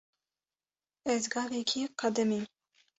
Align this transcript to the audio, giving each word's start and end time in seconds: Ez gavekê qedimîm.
Ez 1.13 1.19
gavekê 1.33 1.83
qedimîm. 1.99 2.45